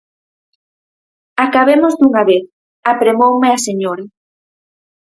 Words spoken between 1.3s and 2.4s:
_Acabemos dunha